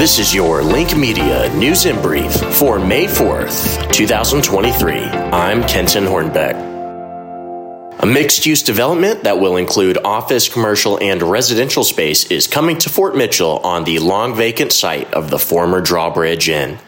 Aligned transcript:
This 0.00 0.18
is 0.18 0.34
your 0.34 0.62
Link 0.62 0.96
Media 0.96 1.54
News 1.54 1.84
in 1.84 2.00
Brief 2.00 2.32
for 2.32 2.78
May 2.78 3.04
4th, 3.04 3.92
2023. 3.92 4.94
I'm 4.94 5.62
Kenton 5.64 6.04
Hornbeck. 6.04 6.54
A 7.98 8.06
mixed 8.06 8.46
use 8.46 8.62
development 8.62 9.24
that 9.24 9.38
will 9.38 9.58
include 9.58 9.98
office, 9.98 10.48
commercial, 10.48 10.98
and 11.00 11.22
residential 11.22 11.84
space 11.84 12.24
is 12.30 12.46
coming 12.46 12.78
to 12.78 12.88
Fort 12.88 13.14
Mitchell 13.14 13.58
on 13.58 13.84
the 13.84 13.98
long 13.98 14.34
vacant 14.34 14.72
site 14.72 15.12
of 15.12 15.28
the 15.28 15.38
former 15.38 15.82
Drawbridge 15.82 16.48
Inn. 16.48 16.78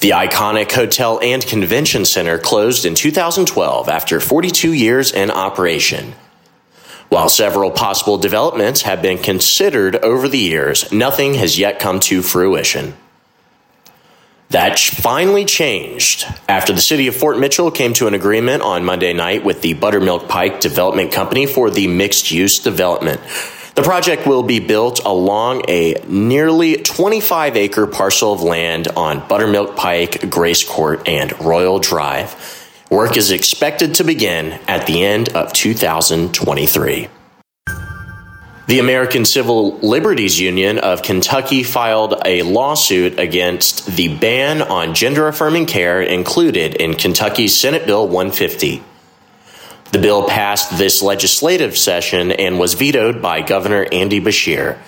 The 0.00 0.12
iconic 0.12 0.72
hotel 0.72 1.20
and 1.22 1.46
convention 1.46 2.06
center 2.06 2.38
closed 2.38 2.86
in 2.86 2.94
2012 2.94 3.90
after 3.90 4.20
42 4.20 4.72
years 4.72 5.12
in 5.12 5.30
operation. 5.30 6.14
While 7.10 7.28
several 7.28 7.72
possible 7.72 8.18
developments 8.18 8.82
have 8.82 9.02
been 9.02 9.18
considered 9.18 9.96
over 9.96 10.28
the 10.28 10.38
years, 10.38 10.92
nothing 10.92 11.34
has 11.34 11.58
yet 11.58 11.80
come 11.80 11.98
to 12.00 12.22
fruition. 12.22 12.94
That 14.50 14.78
finally 14.78 15.44
changed 15.44 16.24
after 16.48 16.72
the 16.72 16.80
city 16.80 17.08
of 17.08 17.16
Fort 17.16 17.40
Mitchell 17.40 17.72
came 17.72 17.94
to 17.94 18.06
an 18.06 18.14
agreement 18.14 18.62
on 18.62 18.84
Monday 18.84 19.12
night 19.12 19.44
with 19.44 19.60
the 19.60 19.74
Buttermilk 19.74 20.28
Pike 20.28 20.60
Development 20.60 21.10
Company 21.10 21.46
for 21.46 21.68
the 21.68 21.88
mixed 21.88 22.30
use 22.30 22.60
development. 22.60 23.20
The 23.74 23.82
project 23.82 24.28
will 24.28 24.44
be 24.44 24.60
built 24.60 25.00
along 25.04 25.64
a 25.68 26.00
nearly 26.06 26.76
25 26.76 27.56
acre 27.56 27.88
parcel 27.88 28.32
of 28.32 28.42
land 28.42 28.86
on 28.86 29.26
Buttermilk 29.26 29.74
Pike, 29.74 30.30
Grace 30.30 30.62
Court, 30.62 31.08
and 31.08 31.32
Royal 31.40 31.80
Drive. 31.80 32.59
Work 32.90 33.16
is 33.16 33.30
expected 33.30 33.94
to 33.94 34.04
begin 34.04 34.58
at 34.66 34.88
the 34.88 35.04
end 35.04 35.28
of 35.28 35.52
2023. 35.52 37.08
The 38.66 38.78
American 38.80 39.24
Civil 39.24 39.78
Liberties 39.78 40.40
Union 40.40 40.76
of 40.78 41.00
Kentucky 41.02 41.62
filed 41.62 42.20
a 42.24 42.42
lawsuit 42.42 43.20
against 43.20 43.86
the 43.86 44.16
ban 44.18 44.60
on 44.60 44.94
gender 44.94 45.28
affirming 45.28 45.66
care 45.66 46.02
included 46.02 46.74
in 46.74 46.94
Kentucky's 46.94 47.54
Senate 47.56 47.86
Bill 47.86 48.08
150. 48.08 48.82
The 49.92 49.98
bill 50.00 50.28
passed 50.28 50.76
this 50.76 51.00
legislative 51.00 51.78
session 51.78 52.32
and 52.32 52.58
was 52.58 52.74
vetoed 52.74 53.22
by 53.22 53.42
Governor 53.42 53.86
Andy 53.92 54.20
Beshear. 54.20 54.78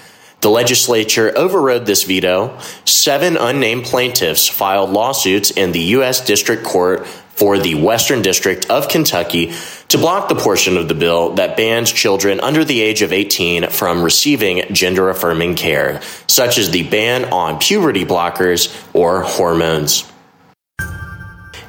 The 0.42 0.50
legislature 0.50 1.32
overrode 1.36 1.86
this 1.86 2.02
veto. 2.02 2.58
Seven 2.84 3.36
unnamed 3.36 3.84
plaintiffs 3.84 4.48
filed 4.48 4.90
lawsuits 4.90 5.52
in 5.52 5.70
the 5.70 5.80
U.S. 5.96 6.24
District 6.24 6.64
Court 6.64 7.06
for 7.06 7.58
the 7.58 7.76
Western 7.76 8.22
District 8.22 8.68
of 8.68 8.88
Kentucky 8.88 9.52
to 9.86 9.98
block 9.98 10.28
the 10.28 10.34
portion 10.34 10.76
of 10.76 10.88
the 10.88 10.94
bill 10.94 11.34
that 11.34 11.56
bans 11.56 11.92
children 11.92 12.40
under 12.40 12.64
the 12.64 12.80
age 12.80 13.02
of 13.02 13.12
18 13.12 13.70
from 13.70 14.02
receiving 14.02 14.64
gender 14.74 15.08
affirming 15.08 15.54
care, 15.54 16.02
such 16.26 16.58
as 16.58 16.70
the 16.70 16.82
ban 16.88 17.32
on 17.32 17.60
puberty 17.60 18.04
blockers 18.04 18.74
or 18.92 19.22
hormones. 19.22 20.11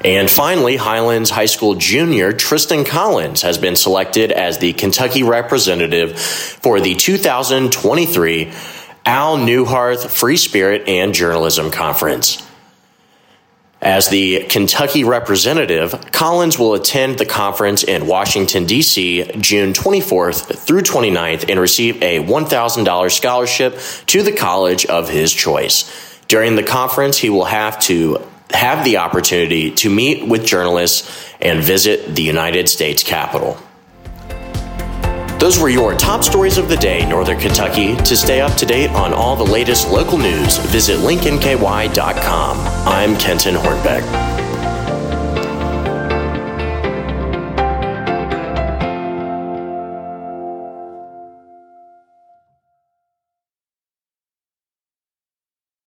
And 0.04 0.30
finally, 0.30 0.76
Highlands 0.76 1.30
High 1.30 1.46
School 1.46 1.76
junior 1.76 2.34
Tristan 2.34 2.84
Collins 2.84 3.40
has 3.40 3.56
been 3.56 3.74
selected 3.74 4.30
as 4.30 4.58
the 4.58 4.74
Kentucky 4.74 5.22
representative 5.22 6.20
for 6.20 6.78
the 6.78 6.94
2023 6.94 8.52
Al 9.06 9.38
Neuharth 9.38 10.10
Free 10.10 10.36
Spirit 10.36 10.86
and 10.88 11.14
Journalism 11.14 11.70
Conference. 11.70 12.46
As 13.80 14.08
the 14.08 14.44
Kentucky 14.44 15.04
representative, 15.04 16.10
Collins 16.10 16.58
will 16.58 16.74
attend 16.74 17.18
the 17.18 17.26
conference 17.26 17.82
in 17.82 18.06
Washington, 18.06 18.64
D.C., 18.64 19.30
June 19.40 19.72
24th 19.72 20.58
through 20.58 20.82
29th 20.82 21.50
and 21.50 21.60
receive 21.60 22.02
a 22.02 22.18
$1,000 22.18 23.10
scholarship 23.10 23.78
to 24.06 24.22
the 24.22 24.32
college 24.32 24.86
of 24.86 25.10
his 25.10 25.32
choice. 25.32 26.18
During 26.28 26.56
the 26.56 26.62
conference, 26.62 27.18
he 27.18 27.28
will 27.28 27.44
have 27.44 27.78
to 27.80 28.26
have 28.54 28.84
the 28.84 28.96
opportunity 28.98 29.70
to 29.72 29.90
meet 29.90 30.26
with 30.26 30.46
journalists 30.46 31.10
and 31.40 31.62
visit 31.62 32.14
the 32.14 32.22
United 32.22 32.68
States 32.68 33.02
Capitol. 33.02 33.58
Those 35.38 35.58
were 35.58 35.68
your 35.68 35.94
top 35.94 36.24
stories 36.24 36.56
of 36.56 36.70
the 36.70 36.76
day, 36.76 37.06
Northern 37.06 37.38
Kentucky. 37.38 37.96
To 37.96 38.16
stay 38.16 38.40
up 38.40 38.56
to 38.56 38.64
date 38.64 38.88
on 38.90 39.12
all 39.12 39.36
the 39.36 39.44
latest 39.44 39.90
local 39.90 40.16
news, 40.16 40.56
visit 40.56 40.98
linknky.com. 41.00 42.56
I'm 42.86 43.16
Kenton 43.18 43.54
Hornbeck. 43.54 44.43